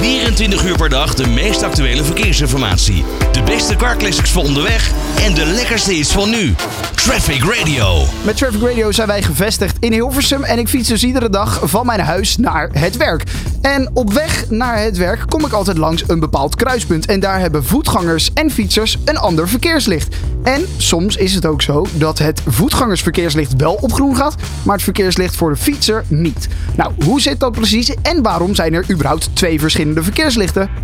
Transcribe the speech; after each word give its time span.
Vier 0.00 0.19
24 0.30 0.70
uur 0.70 0.76
per 0.76 0.88
dag 0.88 1.14
de 1.14 1.26
meest 1.26 1.62
actuele 1.62 2.04
verkeersinformatie. 2.04 3.04
De 3.32 3.42
beste 3.42 3.76
carclassics 3.76 4.30
voor 4.30 4.42
onderweg 4.42 4.90
en 5.24 5.34
de 5.34 5.44
lekkerste 5.44 5.92
hits 5.92 6.12
van 6.12 6.30
nu. 6.30 6.54
Traffic 6.94 7.44
Radio. 7.44 8.04
Met 8.24 8.36
Traffic 8.36 8.62
Radio 8.62 8.92
zijn 8.92 9.06
wij 9.06 9.22
gevestigd 9.22 9.76
in 9.80 9.92
Hilversum 9.92 10.42
en 10.42 10.58
ik 10.58 10.68
fiets 10.68 10.88
dus 10.88 11.04
iedere 11.04 11.30
dag 11.30 11.60
van 11.62 11.86
mijn 11.86 12.00
huis 12.00 12.36
naar 12.36 12.68
het 12.72 12.96
werk. 12.96 13.24
En 13.60 13.90
op 13.92 14.12
weg 14.12 14.50
naar 14.50 14.82
het 14.82 14.96
werk 14.96 15.24
kom 15.28 15.44
ik 15.44 15.52
altijd 15.52 15.78
langs 15.78 16.04
een 16.06 16.20
bepaald 16.20 16.54
kruispunt 16.54 17.06
en 17.06 17.20
daar 17.20 17.40
hebben 17.40 17.64
voetgangers 17.64 18.30
en 18.34 18.50
fietsers 18.50 18.96
een 19.04 19.18
ander 19.18 19.48
verkeerslicht. 19.48 20.16
En 20.42 20.66
soms 20.76 21.16
is 21.16 21.34
het 21.34 21.46
ook 21.46 21.62
zo 21.62 21.86
dat 21.92 22.18
het 22.18 22.42
voetgangersverkeerslicht 22.46 23.56
wel 23.56 23.74
op 23.74 23.92
groen 23.92 24.16
gaat, 24.16 24.34
maar 24.62 24.74
het 24.74 24.84
verkeerslicht 24.84 25.36
voor 25.36 25.50
de 25.50 25.56
fietser 25.56 26.04
niet. 26.08 26.48
Nou, 26.76 26.92
hoe 27.04 27.20
zit 27.20 27.40
dat 27.40 27.52
precies 27.52 27.94
en 28.02 28.22
waarom 28.22 28.54
zijn 28.54 28.74
er 28.74 28.84
überhaupt 28.90 29.28
twee 29.32 29.60
verschillende 29.60 30.02
verkeerslichten 30.02 30.19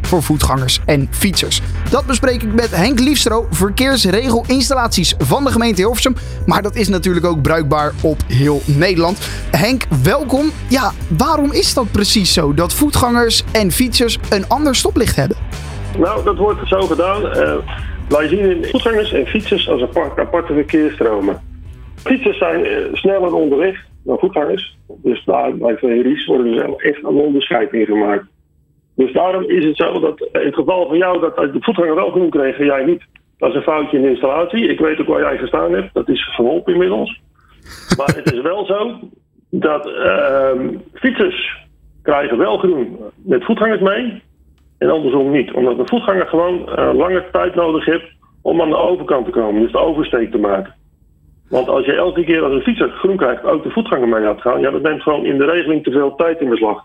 voor 0.00 0.22
voetgangers 0.22 0.80
en 0.86 1.08
fietsers? 1.10 1.60
Dat 1.90 2.06
bespreek 2.06 2.42
ik 2.42 2.54
met 2.54 2.76
Henk 2.76 3.00
Liefstro, 3.00 3.46
verkeersregelinstallaties 3.50 5.14
van 5.18 5.44
de 5.44 5.50
gemeente 5.50 5.80
Hilversum. 5.80 6.14
Maar 6.46 6.62
dat 6.62 6.76
is 6.76 6.88
natuurlijk 6.88 7.26
ook 7.26 7.42
bruikbaar 7.42 7.92
op 8.02 8.16
heel 8.28 8.60
Nederland. 8.64 9.18
Henk, 9.50 9.84
welkom. 10.02 10.50
Ja, 10.68 10.92
waarom 11.18 11.52
is 11.52 11.74
dat 11.74 11.92
precies 11.92 12.32
zo 12.32 12.54
dat 12.54 12.74
voetgangers 12.74 13.44
en 13.52 13.70
fietsers 13.70 14.18
een 14.30 14.48
ander 14.48 14.74
stoplicht 14.74 15.16
hebben? 15.16 15.36
Nou, 15.98 16.24
dat 16.24 16.36
wordt 16.36 16.68
zo 16.68 16.80
gedaan. 16.80 17.22
Uh, 17.22 17.54
wij 18.08 18.28
zien 18.28 18.64
voetgangers 18.70 19.12
en 19.12 19.26
fietsers 19.26 19.68
als 19.68 19.82
apart, 19.82 20.18
aparte 20.18 20.52
verkeersstromen. 20.52 21.40
Fietsers 21.96 22.38
zijn 22.38 22.66
uh, 22.66 22.76
sneller 22.92 23.32
onderweg 23.32 23.84
dan 24.02 24.18
voetgangers. 24.18 24.76
Dus 25.02 25.24
daar 25.24 25.56
bij 25.56 25.76
VRI's 25.76 26.26
worden 26.26 26.58
er 26.58 26.74
echt 26.76 27.04
een 27.04 27.14
onderscheid 27.14 27.72
in 27.72 27.84
gemaakt. 27.84 28.24
Dus 28.96 29.12
daarom 29.12 29.42
is 29.42 29.64
het 29.64 29.76
zo 29.76 30.00
dat 30.00 30.20
in 30.20 30.46
het 30.46 30.54
geval 30.54 30.88
van 30.88 30.96
jou 30.96 31.20
dat 31.20 31.36
de 31.36 31.58
voetganger 31.60 31.94
wel 31.94 32.10
groen 32.10 32.30
kreeg 32.30 32.58
en 32.58 32.64
jij 32.64 32.84
niet. 32.84 33.04
Dat 33.38 33.48
is 33.48 33.54
een 33.54 33.62
foutje 33.62 33.96
in 33.96 34.02
de 34.02 34.10
installatie. 34.10 34.68
Ik 34.68 34.78
weet 34.78 35.00
ook 35.00 35.06
waar 35.06 35.20
jij 35.20 35.38
gestaan 35.38 35.72
hebt. 35.72 35.94
Dat 35.94 36.08
is 36.08 36.22
verholpen 36.34 36.72
inmiddels. 36.72 37.20
Maar 37.96 38.14
het 38.16 38.32
is 38.32 38.40
wel 38.40 38.66
zo 38.66 38.98
dat 39.50 39.86
uh, 39.86 40.50
fietsers 40.92 41.56
krijgen 42.02 42.38
wel 42.38 42.58
groen 42.58 42.98
met 43.24 43.44
voetgangers 43.44 43.80
mee. 43.80 44.22
En 44.78 44.90
andersom 44.90 45.30
niet. 45.30 45.52
Omdat 45.52 45.76
de 45.76 45.86
voetganger 45.86 46.26
gewoon 46.26 46.68
uh, 46.78 46.90
lange 46.94 47.24
tijd 47.32 47.54
nodig 47.54 47.84
heeft 47.84 48.12
om 48.42 48.60
aan 48.60 48.70
de 48.70 48.76
overkant 48.76 49.24
te 49.24 49.30
komen. 49.30 49.62
Dus 49.62 49.72
de 49.72 49.78
oversteek 49.78 50.30
te 50.30 50.38
maken. 50.38 50.74
Want 51.48 51.68
als 51.68 51.84
je 51.84 51.92
elke 51.92 52.24
keer 52.24 52.42
als 52.42 52.52
een 52.52 52.62
fietser 52.62 52.88
groen 52.88 53.16
krijgt 53.16 53.44
ook 53.44 53.62
de 53.62 53.70
voetganger 53.70 54.08
mee 54.08 54.22
laat 54.22 54.40
gaan. 54.40 54.60
Ja, 54.60 54.70
dat 54.70 54.82
neemt 54.82 55.02
gewoon 55.02 55.24
in 55.24 55.38
de 55.38 55.44
regeling 55.44 55.84
te 55.84 55.90
veel 55.90 56.14
tijd 56.14 56.40
in 56.40 56.48
beslag. 56.48 56.84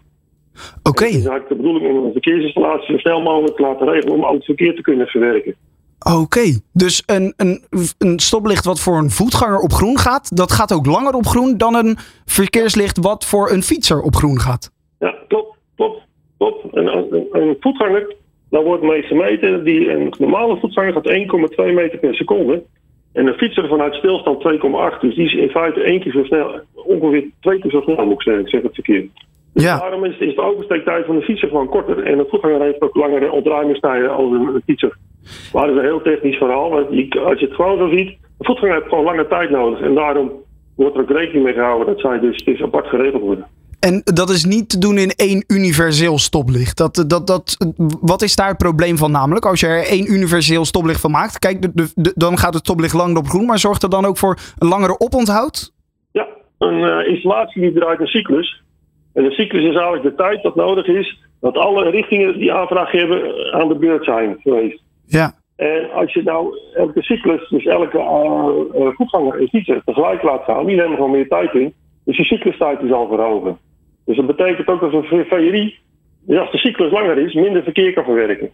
Oké. 0.83 0.89
Okay. 0.89 1.07
Het 1.07 1.17
is 1.17 1.25
eigenlijk 1.25 1.49
de 1.49 1.55
bedoeling 1.55 1.97
om 1.97 2.05
een 2.05 2.11
verkeersinstallatie 2.11 2.91
zo 2.91 2.97
snel 2.97 3.21
mogelijk 3.21 3.55
te 3.55 3.61
laten 3.61 3.87
regelen 3.87 4.13
om 4.13 4.23
al 4.23 4.33
het 4.33 4.45
verkeer 4.45 4.75
te 4.75 4.81
kunnen 4.81 5.07
verwerken. 5.07 5.55
Oké, 6.21 6.59
dus 6.73 7.03
een, 7.05 7.33
een, 7.37 7.61
een 7.97 8.19
stoplicht 8.19 8.65
wat 8.65 8.79
voor 8.79 8.97
een 8.97 9.09
voetganger 9.09 9.59
op 9.59 9.71
groen 9.71 9.97
gaat, 9.97 10.37
dat 10.37 10.51
gaat 10.51 10.73
ook 10.73 10.85
langer 10.85 11.13
op 11.13 11.25
groen 11.25 11.57
dan 11.57 11.75
een 11.75 11.97
verkeerslicht 12.25 12.97
wat 12.97 13.25
voor 13.25 13.51
een 13.51 13.61
fietser 13.61 14.01
op 14.01 14.15
groen 14.15 14.39
gaat. 14.39 14.71
Ja, 14.99 15.15
klopt, 15.27 15.57
klopt, 15.75 16.01
klopt. 16.37 16.75
En 16.75 16.87
een, 16.87 17.27
een 17.31 17.55
voetganger, 17.59 18.15
dan 18.49 18.63
wordt 18.63 18.83
mee 18.83 19.01
gemeten, 19.01 19.63
die, 19.63 19.89
een 19.89 20.13
normale 20.19 20.57
voetganger 20.59 20.93
gaat 20.93 21.09
1,2 21.67 21.73
meter 21.73 21.99
per 21.99 22.15
seconde. 22.15 22.63
En 23.13 23.27
een 23.27 23.37
fietser 23.37 23.67
vanuit 23.67 23.93
stilstand 23.93 24.43
2,8. 24.93 24.99
Dus 24.99 25.15
die 25.15 25.25
is 25.25 25.33
in 25.33 25.49
feite 25.49 25.81
één 25.81 25.99
keer 25.99 26.11
zo 26.11 26.23
snel, 26.23 26.59
ongeveer 26.73 27.29
twee 27.39 27.59
keer 27.59 27.71
zo 27.71 27.81
snel 27.81 28.05
moet 28.05 28.13
ik 28.13 28.21
zeggen, 28.21 28.43
ik 28.43 28.49
zeg 28.49 28.61
het 28.61 28.73
verkeerd. 28.73 29.09
Dus 29.53 29.63
Ja. 29.63 29.79
daarom 29.79 30.05
is, 30.05 30.17
is 30.17 30.35
de 30.35 30.41
oversteektijd 30.41 31.05
van 31.05 31.15
de 31.15 31.21
fietser 31.21 31.47
gewoon 31.47 31.69
korter. 31.69 32.03
En 32.03 32.17
de 32.17 32.25
voetganger 32.29 32.61
heeft 32.61 32.81
ook 32.81 32.95
langere 32.95 33.31
ontruimingstijden 33.31 34.09
als 34.09 34.31
een, 34.31 34.61
fietser. 34.65 34.97
Maar 35.53 35.65
dat 35.67 35.75
is 35.75 35.81
een 35.81 35.87
heel 35.87 36.01
technisch 36.01 36.37
verhaal. 36.37 36.69
Want 36.69 36.87
als 37.25 37.39
je 37.39 37.45
het 37.45 37.55
gewoon 37.55 37.77
zo 37.77 37.97
ziet, 37.97 38.09
de 38.37 38.45
voetganger 38.45 38.75
heeft 38.75 38.87
gewoon 38.89 39.03
lange 39.03 39.27
tijd 39.27 39.49
nodig. 39.49 39.79
En 39.81 39.95
daarom 39.95 40.31
wordt 40.75 40.95
er 40.95 41.01
ook 41.01 41.09
rekening 41.09 41.43
mee 41.43 41.53
gehouden 41.53 41.87
dat 41.87 41.99
zij 41.99 42.19
dus, 42.19 42.43
dus 42.43 42.61
apart 42.61 42.87
geregeld 42.87 43.21
worden. 43.21 43.47
En 43.79 44.01
dat 44.03 44.29
is 44.29 44.45
niet 44.45 44.69
te 44.69 44.77
doen 44.77 44.97
in 44.97 45.09
één 45.09 45.43
universeel 45.47 46.17
stoplicht. 46.17 46.77
Dat, 46.77 47.03
dat, 47.07 47.27
dat, 47.27 47.57
wat 48.01 48.21
is 48.21 48.35
daar 48.35 48.47
het 48.47 48.57
probleem 48.57 48.97
van 48.97 49.11
namelijk? 49.11 49.45
Als 49.45 49.59
je 49.59 49.67
er 49.67 49.83
één 49.87 50.11
universeel 50.11 50.65
stoplicht 50.65 51.01
van 51.01 51.11
maakt, 51.11 51.39
kijk, 51.39 51.61
de, 51.61 51.71
de, 51.73 51.91
de- 51.95 52.13
dan 52.15 52.37
gaat 52.37 52.53
het 52.53 52.63
stoplicht 52.65 52.93
langer 52.93 53.17
op 53.17 53.27
groen, 53.27 53.45
maar 53.45 53.59
zorgt 53.59 53.81
dat 53.81 53.91
dan 53.91 54.05
ook 54.05 54.17
voor 54.17 54.37
een 54.57 54.67
langere 54.67 54.99
oponthoud? 54.99 55.73
Ja, 56.11 56.27
een 56.57 56.83
eh, 56.83 57.07
installatie 57.13 57.61
die 57.61 57.73
draait 57.73 57.99
een 57.99 58.07
cyclus. 58.07 58.60
En 59.13 59.23
de 59.23 59.31
cyclus 59.31 59.61
is 59.61 59.75
eigenlijk 59.75 60.03
de 60.03 60.15
tijd 60.15 60.43
dat 60.43 60.55
nodig 60.55 60.87
is 60.87 61.19
dat 61.39 61.57
alle 61.57 61.89
richtingen 61.89 62.37
die 62.37 62.53
aanvraag 62.53 62.91
hebben 62.91 63.23
eh, 63.23 63.59
aan 63.59 63.67
de 63.67 63.75
beurt 63.75 64.03
zijn 64.03 64.37
geweest. 64.39 64.83
Ja. 65.05 65.33
En 65.55 65.91
als 65.91 66.13
je 66.13 66.23
nou 66.23 66.57
elke 66.73 67.01
cyclus, 67.01 67.49
dus 67.49 67.65
elke 67.65 67.97
eh, 67.97 68.81
eh, 68.81 68.93
voetganger 68.95 69.39
en 69.39 69.47
fietser 69.47 69.81
tegelijk 69.85 70.23
laat 70.23 70.43
gaan, 70.43 70.65
die 70.65 70.75
nemen 70.75 70.95
gewoon 70.95 71.11
meer 71.11 71.27
tijd 71.27 71.53
in. 71.53 71.73
Dus 72.05 72.17
die 72.17 72.25
cyclustijd 72.25 72.81
is 72.81 72.91
al 72.91 73.07
verhogen. 73.07 73.57
Dus 74.05 74.15
dat 74.15 74.27
betekent 74.27 74.67
ook 74.67 74.81
dat 74.81 74.93
een 74.93 75.25
VRI, 75.25 75.75
dus 76.25 76.39
als 76.39 76.51
de 76.51 76.57
cyclus 76.57 76.91
langer 76.91 77.17
is, 77.17 77.33
minder 77.33 77.63
verkeer 77.63 77.93
kan 77.93 78.03
verwerken. 78.03 78.49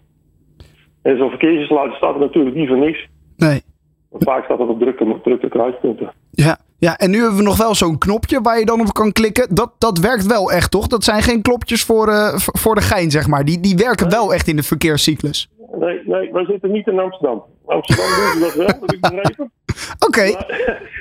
En 1.02 1.18
zo'n 1.18 1.30
verkeersinstallatie 1.30 1.96
staat 1.96 2.14
er 2.14 2.20
natuurlijk 2.20 2.56
niet 2.56 2.68
voor 2.68 2.78
niks. 2.78 3.08
Nee. 3.38 3.62
Want 4.10 4.24
vaak 4.24 4.44
staat 4.44 4.58
dat 4.58 4.68
op 4.68 4.80
drukke, 4.80 5.20
drukke 5.24 5.50
kruispunten. 5.50 6.12
Ja. 6.32 6.58
Ja, 6.80 6.98
en 6.98 7.10
nu 7.12 7.18
hebben 7.20 7.38
we 7.38 7.44
nog 7.44 7.58
wel 7.58 7.76
zo'n 7.76 7.98
knopje 7.98 8.42
waar 8.42 8.60
je 8.60 8.66
dan 8.66 8.80
op 8.82 8.94
kan 8.94 9.12
klikken. 9.12 9.56
Dat, 9.56 9.72
dat 9.78 9.98
werkt 10.00 10.26
wel 10.26 10.52
echt, 10.52 10.72
toch? 10.72 10.88
Dat 10.88 11.04
zijn 11.04 11.22
geen 11.24 11.42
knopjes 11.42 11.84
voor, 11.84 12.08
eh, 12.08 12.38
v- 12.38 12.48
voor 12.60 12.76
de 12.76 12.82
gein, 12.82 13.12
zeg 13.12 13.28
maar. 13.28 13.46
Die, 13.46 13.60
die 13.60 13.76
werken 13.76 14.10
wel 14.10 14.34
echt 14.34 14.48
in 14.48 14.56
de 14.56 14.64
verkeerscyclus. 14.64 15.50
Nee, 15.80 16.02
nee, 16.06 16.32
wij 16.32 16.46
zitten 16.46 16.72
niet 16.72 16.88
in 16.88 17.00
Amsterdam. 17.00 17.44
Amsterdam 17.66 18.06
doen 18.06 18.34
ze 18.34 18.40
dat 18.40 18.54
wel, 18.56 18.66
heb 18.68 18.92
ik 18.92 19.02
begrepen. 19.02 19.52
Oké, 20.08 20.32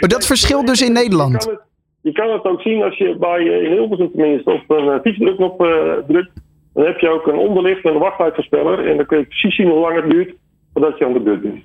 maar 0.01 0.09
dat 0.09 0.27
verschilt 0.27 0.67
dus 0.67 0.81
in 0.81 0.87
Je 0.93 0.93
Nederland. 0.93 1.37
kan, 1.45 1.53
het, 1.53 1.61
je 2.01 2.13
kan 2.13 2.31
het 2.33 2.45
ook 2.45 2.61
zien 2.61 2.83
als 2.83 2.97
je 2.99 3.17
bij 3.21 3.39
eh, 3.39 3.63
in 3.65 3.71
Hilversum 3.73 4.11
tenminste 4.11 4.51
op 4.51 4.71
een 4.71 4.85
uh, 4.85 5.01
fietsdrukknop 5.03 5.61
eh, 5.65 5.93
drukt. 6.09 6.31
Dan 6.75 6.85
heb 6.85 6.99
je 6.99 7.09
ook 7.09 7.27
een 7.27 7.39
onderlicht 7.39 7.85
met 7.85 7.93
een 7.95 7.99
wachttijdvoorspeller. 8.01 8.87
En 8.91 8.97
dan 8.97 9.07
kun 9.07 9.19
je 9.19 9.25
precies 9.25 9.57
zien 9.57 9.69
hoe 9.69 9.81
lang 9.81 9.97
het 10.01 10.11
duurt 10.11 10.35
voordat 10.73 10.99
je 10.99 11.05
aan 11.07 11.13
de 11.13 11.21
beurt 11.21 11.43
bent. 11.43 11.63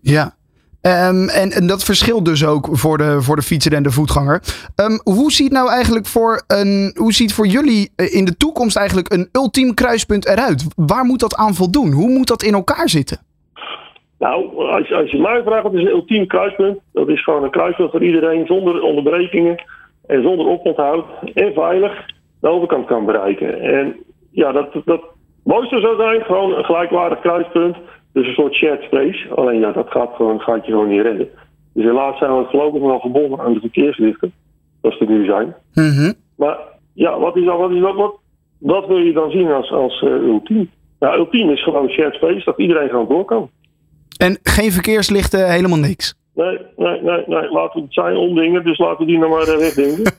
Ja. 0.00 0.36
Ehm, 0.80 1.28
en, 1.28 1.66
dat 1.66 1.84
verschilt 1.84 2.24
dus 2.24 2.46
ook 2.46 2.68
voor 2.70 2.98
de, 2.98 3.22
voor 3.22 3.36
de 3.36 3.42
fietser 3.42 3.72
en 3.72 3.82
de 3.82 3.90
voetganger. 3.90 4.42
Ehm, 4.74 4.98
hoe 5.14 5.32
ziet 5.32 5.52
nou 5.52 5.70
eigenlijk 5.70 6.06
voor 6.06 6.42
een, 6.46 6.94
hoe 6.98 7.12
ziet 7.12 7.34
voor 7.34 7.46
jullie 7.46 7.92
eh, 7.96 8.14
in 8.14 8.24
de 8.24 8.36
toekomst 8.36 8.76
eigenlijk 8.76 9.12
een 9.12 9.28
ultiem 9.32 9.74
kruispunt 9.74 10.26
eruit? 10.26 10.66
Waar 10.76 11.04
moet 11.04 11.20
dat 11.20 11.36
aan 11.36 11.54
voldoen? 11.54 11.92
Hoe 11.92 12.08
moet 12.08 12.28
dat 12.28 12.42
in 12.42 12.54
elkaar 12.54 12.88
zitten? 12.88 13.18
Nou, 14.18 14.56
als, 14.56 14.92
als 14.92 15.10
je 15.10 15.20
mij 15.20 15.42
vraagt, 15.42 15.62
wat 15.62 15.74
is 15.74 15.80
een 15.80 15.96
ultiem 15.98 16.26
kruispunt? 16.26 16.78
Dat 16.92 17.08
is 17.08 17.22
gewoon 17.22 17.44
een 17.44 17.50
kruispunt 17.50 17.90
voor 17.90 18.04
iedereen 18.04 18.46
zonder 18.46 18.82
onderbrekingen 18.82 19.62
en 20.06 20.22
zonder 20.22 20.46
oponthoud 20.46 21.04
en 21.34 21.52
veilig 21.52 22.06
de 22.40 22.48
overkant 22.48 22.86
kan 22.86 23.04
bereiken. 23.04 23.60
En 23.60 23.96
ja, 24.30 24.52
dat, 24.52 24.72
dat 24.84 25.02
mooiste 25.44 25.80
zou 25.80 25.96
zijn 25.96 26.22
gewoon 26.22 26.54
een 26.54 26.64
gelijkwaardig 26.64 27.20
kruispunt. 27.20 27.76
Dus 28.18 28.26
een 28.26 28.34
soort 28.34 28.54
shared 28.54 28.82
space. 28.82 29.34
Alleen 29.34 29.60
ja, 29.60 29.72
dat 29.72 29.90
gaat, 29.90 30.14
gewoon, 30.14 30.40
gaat 30.40 30.66
je 30.66 30.72
gewoon 30.72 30.88
niet 30.88 31.00
redden. 31.00 31.28
Dus 31.74 31.84
helaas 31.84 32.18
zijn 32.18 32.36
we 32.36 32.46
voorlopig 32.50 32.80
wel 32.80 32.98
gebonden 32.98 33.40
aan 33.40 33.52
de 33.52 33.60
verkeerslichten. 33.60 34.32
Zoals 34.80 34.98
die 34.98 35.08
nu 35.08 35.24
zijn. 35.24 35.54
Mhm. 35.74 36.12
Maar 36.36 36.58
ja, 36.94 37.18
wat 37.18 37.36
is 37.36 37.44
dan, 37.44 37.58
wat 37.58 37.70
is 37.70 37.80
dat, 37.80 37.94
wat, 37.94 38.18
wat 38.58 38.86
wil 38.86 38.96
je 38.96 39.12
dan 39.12 39.30
zien 39.30 39.52
als, 39.52 39.70
als 39.72 40.02
eh, 40.02 40.10
ultiem? 40.10 40.70
Nou, 40.98 41.18
ultiem 41.18 41.50
is 41.50 41.62
gewoon 41.62 41.88
shared 41.88 42.14
space, 42.14 42.44
dat 42.44 42.58
iedereen 42.58 42.88
gewoon 42.88 43.08
door 43.08 43.24
kan. 43.24 43.50
En 44.16 44.38
geen 44.42 44.72
verkeerslichten, 44.72 45.52
helemaal 45.52 45.78
niks. 45.78 46.14
Nee, 46.34 46.58
nee, 46.76 47.02
nee, 47.02 47.24
nee. 47.26 47.50
Laten 47.50 47.80
we 47.80 47.84
het 47.84 47.94
zijn 47.94 48.16
ondingen, 48.16 48.64
dus 48.64 48.78
laten 48.78 48.98
we 48.98 49.06
die 49.06 49.18
nou 49.18 49.30
maar 49.30 49.48
eh, 49.48 49.56
wegdenken. 49.56 50.12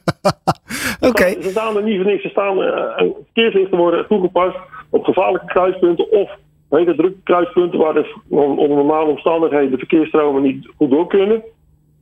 Oké, 1.10 1.42
Ze 1.42 1.50
staan 1.50 1.76
er 1.76 1.84
niet 1.84 2.02
voor 2.02 2.12
niks. 2.12 2.22
Ze 2.22 2.30
staan, 2.30 2.64
eh, 2.64 3.06
verkeerslichten 3.24 3.78
worden 3.78 4.08
toegepast 4.08 4.58
op 4.90 5.04
gevaarlijke 5.04 5.48
kruispunten 5.48 6.12
of 6.12 6.38
hele 6.70 6.96
drukke 6.96 7.20
kruispunten 7.24 7.80
waar 7.80 7.94
de, 7.94 8.16
onder 8.30 8.78
normale 8.78 9.10
omstandigheden 9.10 9.72
de 9.72 9.78
verkeersstromen 9.78 10.42
niet 10.42 10.70
goed 10.78 10.90
door 10.90 11.08
kunnen. 11.08 11.44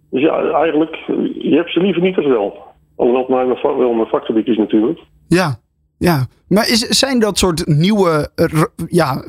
Dus 0.09 0.21
ja, 0.21 0.51
eigenlijk, 0.51 0.95
je 1.39 1.55
hebt 1.55 1.71
ze 1.71 1.79
liever 1.79 2.01
niet 2.01 2.17
als 2.17 2.25
wel. 2.25 2.57
Alhoewel 2.95 3.21
het 3.21 3.61
mijn 3.63 3.77
wel 3.77 3.93
mijn 3.93 4.07
vakgebied 4.07 4.47
is 4.47 4.57
natuurlijk. 4.57 4.99
ja. 5.27 5.65
Ja, 5.99 6.25
maar 6.47 6.69
is, 6.69 6.79
zijn 6.79 7.19
dat 7.19 7.37
soort 7.37 7.67
nieuwe 7.67 8.29
eh, 8.35 8.63
ja, 8.87 9.23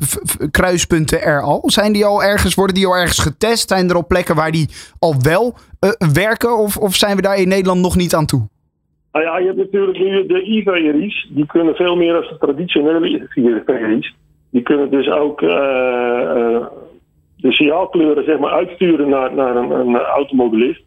kruispunten 0.51 1.21
er 1.21 1.41
al? 1.41 1.61
Zijn 1.65 1.93
die 1.93 2.05
al 2.05 2.23
ergens, 2.23 2.55
worden 2.55 2.75
die 2.75 2.87
al 2.87 2.95
ergens 2.95 3.19
getest? 3.19 3.69
Zijn 3.69 3.89
er 3.89 3.95
al 3.95 4.07
plekken 4.07 4.35
waar 4.35 4.51
die 4.51 4.69
al 4.99 5.15
wel 5.21 5.55
eh, 5.79 5.89
werken? 6.13 6.57
Of, 6.57 6.77
of 6.77 6.95
zijn 6.95 7.15
we 7.15 7.21
daar 7.21 7.37
in 7.37 7.47
Nederland 7.47 7.81
nog 7.81 7.95
niet 7.95 8.15
aan 8.15 8.25
toe? 8.25 8.47
Nou 9.11 9.25
ja, 9.25 9.37
je 9.37 9.45
hebt 9.45 9.57
natuurlijk 9.57 9.97
nu 9.97 10.25
de 10.25 10.43
IVRI's. 10.43 11.29
Die 11.29 11.45
kunnen 11.45 11.75
veel 11.75 11.95
meer 11.95 12.13
dan 12.13 12.21
de 12.21 12.37
traditionele 12.39 13.29
IVRI's. 13.35 14.15
Die 14.51 14.61
kunnen 14.61 14.91
dus 14.91 15.09
ook 15.09 15.41
eh, 15.41 16.21
eh, 16.21 16.65
de 17.37 17.51
signaalkleuren 17.51 18.23
zeg 18.23 18.39
maar, 18.39 18.51
uitsturen 18.51 19.09
naar, 19.09 19.33
naar 19.33 19.55
een, 19.55 19.71
een 19.71 19.95
automobilist. 19.97 20.81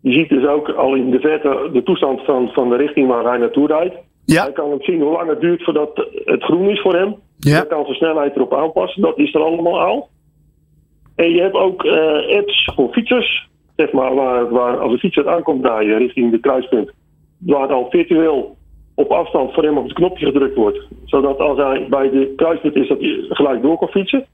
Je 0.00 0.12
ziet 0.12 0.28
dus 0.28 0.46
ook 0.46 0.68
al 0.68 0.94
in 0.94 1.10
de 1.10 1.20
verte 1.20 1.70
de 1.72 1.82
toestand 1.82 2.24
van, 2.24 2.48
van 2.48 2.68
de 2.68 2.76
richting 2.76 3.08
waar 3.08 3.24
hij 3.24 3.38
naartoe 3.38 3.66
rijdt. 3.66 3.94
Ja. 4.24 4.42
Hij 4.42 4.52
kan 4.52 4.72
ook 4.72 4.84
zien 4.84 5.00
hoe 5.00 5.12
lang 5.12 5.28
het 5.28 5.40
duurt 5.40 5.64
voordat 5.64 6.08
het 6.24 6.42
groen 6.42 6.68
is 6.68 6.80
voor 6.80 6.94
hem. 6.94 7.16
Ja. 7.38 7.56
Hij 7.56 7.66
kan 7.66 7.84
zijn 7.84 7.96
snelheid 7.96 8.36
erop 8.36 8.54
aanpassen. 8.54 9.02
Dat 9.02 9.18
is 9.18 9.34
er 9.34 9.42
allemaal 9.42 9.80
al. 9.80 10.08
En 11.16 11.30
je 11.30 11.40
hebt 11.40 11.54
ook 11.54 11.84
eh, 11.84 12.36
apps 12.38 12.70
voor 12.74 12.92
fietsers. 12.92 13.48
Zeg 13.76 13.92
maar, 13.92 14.14
waar, 14.14 14.50
waar 14.50 14.78
als 14.78 14.92
een 14.92 14.98
fietser 14.98 15.28
aankomt 15.28 15.62
draaien 15.62 15.98
richting 15.98 16.30
de 16.30 16.40
kruispunt. 16.40 16.90
Waar 17.38 17.68
dan 17.68 17.86
virtueel 17.90 18.56
op 18.94 19.10
afstand 19.10 19.52
voor 19.54 19.62
hem 19.62 19.76
op 19.78 19.84
het 19.84 19.92
knopje 19.92 20.26
gedrukt 20.26 20.54
wordt. 20.56 20.78
Zodat 21.04 21.38
als 21.38 21.58
hij 21.58 21.86
bij 21.90 22.10
de 22.10 22.32
kruispunt 22.36 22.74
is, 22.76 22.88
dat 22.88 23.00
hij 23.00 23.24
gelijk 23.28 23.62
door 23.62 23.78
kan 23.78 23.88
fietsen. 23.88 24.24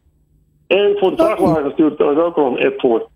En 0.66 0.94
voor 0.98 1.10
de 1.10 1.16
vrachtwagen 1.16 1.62
natuurlijk 1.62 1.98
daar 1.98 2.12
is 2.12 2.18
ook 2.18 2.36
wel 2.36 2.46
een 2.46 2.66
app 2.66 2.80
voor. 2.80 3.08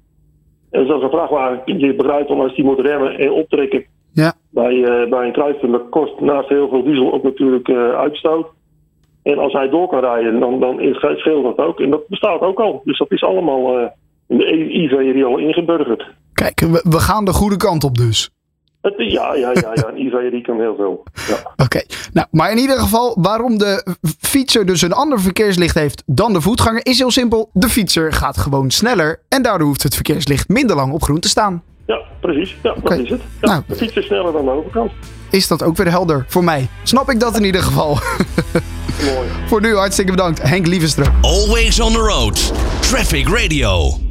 En 0.70 0.86
zoals 0.86 1.02
een 1.02 1.10
vrachtwagen, 1.10 1.78
je 1.78 1.94
begrijpt 1.94 2.28
wel 2.28 2.42
als 2.42 2.54
die 2.54 2.64
moet 2.64 2.80
remmen 2.80 3.18
en 3.18 3.32
optrekken 3.32 3.84
Ja. 4.12 4.32
bij, 4.50 4.84
eh, 4.84 5.10
bij 5.10 5.26
een 5.26 5.32
kruispunt, 5.32 5.72
dat 5.72 5.88
kost 5.88 6.20
naast 6.20 6.48
heel 6.48 6.68
veel 6.68 6.82
diesel 6.84 7.12
ook 7.12 7.22
natuurlijk 7.22 7.68
eh, 7.68 7.90
uitstoot. 7.90 8.46
En 9.22 9.38
als 9.38 9.52
hij 9.52 9.68
door 9.68 9.88
kan 9.88 10.00
rijden, 10.00 10.40
dan, 10.40 10.60
dan 10.60 10.80
is- 10.80 10.96
scheelt 10.96 11.56
dat 11.56 11.66
ook. 11.66 11.80
En 11.80 11.90
dat 11.90 12.08
bestaat 12.08 12.40
ook 12.40 12.60
al. 12.60 12.80
Dus 12.84 12.98
dat 12.98 13.10
is 13.12 13.22
allemaal 13.22 13.78
eh, 13.78 13.86
in 14.28 14.38
de 14.38 14.72
IV 14.74 15.24
al 15.24 15.38
ingeburgerd. 15.38 16.06
Kijk, 16.32 16.60
we, 16.60 16.84
we 16.88 16.98
gaan 17.00 17.24
de 17.24 17.32
goede 17.32 17.56
kant 17.56 17.84
op 17.84 17.94
dus. 17.94 18.30
Het, 18.82 18.94
ja, 18.96 19.34
ja, 19.34 19.50
ja, 19.52 19.70
ja, 19.74 19.88
een 19.88 19.96
IV 19.96 20.42
kan 20.42 20.60
heel 20.60 20.76
veel. 20.76 21.02
Ja. 21.28 21.52
Oké, 21.64 21.82
nou, 22.12 22.26
maar 22.30 22.50
in 22.50 22.58
ieder 22.58 22.78
geval, 22.78 23.16
waarom 23.20 23.58
de 23.58 23.96
fietser 24.20 24.66
dus 24.66 24.82
een 24.82 24.92
ander 24.92 25.20
verkeerslicht 25.20 25.74
heeft 25.74 26.02
dan 26.06 26.32
de 26.32 26.40
voetganger, 26.40 26.86
is 26.86 26.98
heel 26.98 27.10
simpel. 27.10 27.50
De 27.52 27.68
fietser 27.68 28.12
gaat 28.12 28.36
gewoon 28.38 28.70
sneller 28.70 29.20
en 29.28 29.42
daardoor 29.42 29.66
hoeft 29.66 29.82
het 29.82 29.94
verkeerslicht 29.94 30.48
minder 30.48 30.76
lang 30.76 30.92
op 30.92 31.02
groen 31.02 31.20
te 31.20 31.28
staan. 31.28 31.62
ja, 31.86 31.98
precies. 32.20 32.56
Ja, 32.62 32.74
dat 32.82 32.98
is 32.98 33.10
het. 33.10 33.20
Ja, 33.40 33.46
Nou. 33.48 33.62
de 33.66 33.74
fiets 33.74 33.96
is 33.96 34.04
sneller 34.06 34.32
dan 34.32 34.44
de 34.44 34.50
overkant. 34.50 34.90
Is 35.30 35.48
dat 35.48 35.62
ook 35.62 35.76
weer 35.76 35.90
helder 35.90 36.24
voor 36.28 36.44
mij? 36.44 36.68
Snap 36.82 37.10
ik 37.10 37.20
dat 37.20 37.36
in 37.36 37.44
ieder 37.44 37.62
geval? 37.62 37.98
Mooi. 39.04 39.28
voor 39.48 39.60
nu 39.60 39.74
hartstikke 39.74 40.10
bedankt, 40.10 40.42
Henk 40.42 40.66
Lievenstra. 40.66 41.12
Always 41.20 41.80
on 41.80 41.92
the 41.92 41.98
road. 41.98 42.52
Traffic 42.80 43.28
Radio. 43.28 44.01